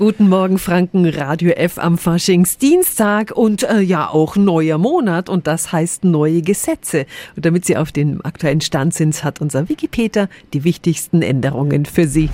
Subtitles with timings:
[0.00, 5.72] Guten Morgen Franken, Radio F am Faschingsdienstag und äh, ja auch neuer Monat und das
[5.72, 7.04] heißt neue Gesetze.
[7.36, 12.08] Und damit Sie auf dem aktuellen Stand sind, hat unser Wikipedia die wichtigsten Änderungen für
[12.08, 12.30] Sie.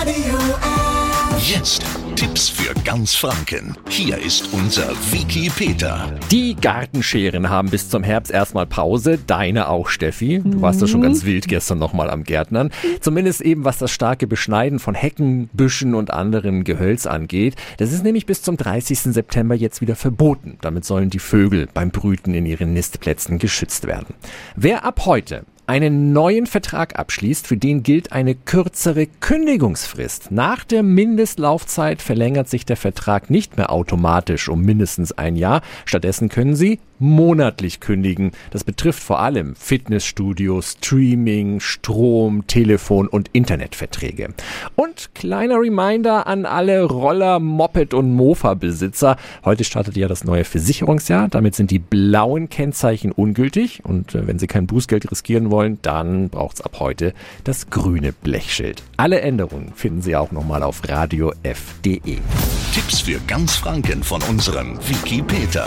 [0.00, 1.46] Radio F.
[1.46, 3.76] Jetzt Tipps für ganz Franken.
[3.88, 6.18] Hier ist unser Wiki Peter.
[6.32, 9.20] Die Gartenscheren haben bis zum Herbst erstmal Pause.
[9.24, 10.42] Deine auch, Steffi.
[10.44, 12.72] Du warst ja schon ganz wild gestern nochmal am Gärtnern.
[13.00, 17.54] Zumindest eben was das starke Beschneiden von Hecken, Büschen und anderen Gehölz angeht.
[17.76, 18.98] Das ist nämlich bis zum 30.
[18.98, 20.58] September jetzt wieder verboten.
[20.60, 24.16] Damit sollen die Vögel beim Brüten in ihren Nistplätzen geschützt werden.
[24.56, 30.30] Wer ab heute einen neuen Vertrag abschließt, für den gilt eine kürzere Kündigungsfrist.
[30.30, 35.60] Nach der Mindestlaufzeit verlängert sich der Vertrag nicht mehr automatisch um mindestens ein Jahr.
[35.84, 38.32] Stattdessen können Sie monatlich kündigen.
[38.50, 44.34] Das betrifft vor allem Fitnessstudios, Streaming, Strom, Telefon und Internetverträge.
[44.76, 49.16] Und kleiner Reminder an alle Roller, Moped und Mofa-Besitzer.
[49.44, 51.28] Heute startet ja das neue Versicherungsjahr.
[51.28, 53.82] Damit sind die blauen Kennzeichen ungültig.
[53.84, 58.12] Und äh, wenn Sie kein Bußgeld riskieren wollen, dann braucht es ab heute das grüne
[58.12, 58.82] Blechschild.
[58.96, 62.18] Alle Änderungen finden Sie auch nochmal auf radiof.de.
[62.72, 65.66] Tipps für ganz Franken von unserem Wiki Peter.